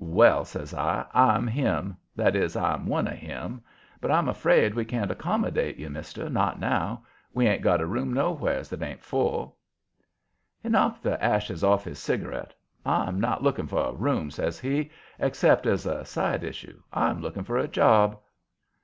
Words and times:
"Well," 0.00 0.44
says 0.44 0.74
I, 0.74 1.06
"I'm 1.14 1.46
him; 1.46 1.98
that 2.16 2.34
is, 2.34 2.56
I'm 2.56 2.84
one 2.86 3.06
of 3.06 3.12
him. 3.16 3.62
But 4.00 4.10
I'm 4.10 4.28
afraid 4.28 4.74
we 4.74 4.84
can't 4.84 5.08
accommodate 5.12 5.76
you, 5.76 5.88
mister, 5.88 6.28
not 6.28 6.58
now. 6.58 7.04
We 7.32 7.46
ain't 7.46 7.62
got 7.62 7.80
a 7.80 7.86
room 7.86 8.12
nowheres 8.12 8.68
that 8.70 8.82
ain't 8.82 9.04
full." 9.04 9.56
He 10.64 10.68
knocked 10.68 11.04
the 11.04 11.22
ashes 11.22 11.62
off 11.62 11.84
his 11.84 12.00
cigarette. 12.00 12.54
"I'm 12.84 13.20
not 13.20 13.44
looking 13.44 13.68
for 13.68 13.84
a 13.86 13.92
room," 13.94 14.32
says 14.32 14.58
he, 14.58 14.90
"except 15.20 15.64
as 15.64 15.86
a 15.86 16.04
side 16.04 16.42
issue. 16.42 16.82
I'm 16.92 17.20
looking 17.22 17.44
for 17.44 17.56
a 17.56 17.68
job." 17.68 18.18